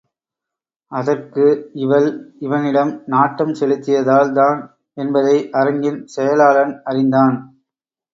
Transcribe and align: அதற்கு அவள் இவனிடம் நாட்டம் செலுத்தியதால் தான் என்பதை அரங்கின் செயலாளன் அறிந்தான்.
அதற்கு 0.91 1.43
அவள் 1.83 2.07
இவனிடம் 2.39 2.93
நாட்டம் 3.05 3.53
செலுத்தியதால் 3.53 4.31
தான் 4.31 4.59
என்பதை 4.97 5.35
அரங்கின் 5.51 5.99
செயலாளன் 6.07 6.73
அறிந்தான். 6.83 7.37